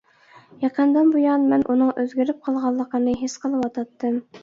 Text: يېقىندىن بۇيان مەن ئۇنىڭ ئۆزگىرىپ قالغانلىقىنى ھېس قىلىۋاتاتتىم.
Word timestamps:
يېقىندىن 0.63 1.11
بۇيان 1.17 1.45
مەن 1.53 1.67
ئۇنىڭ 1.73 1.93
ئۆزگىرىپ 1.99 2.43
قالغانلىقىنى 2.49 3.17
ھېس 3.25 3.41
قىلىۋاتاتتىم. 3.47 4.23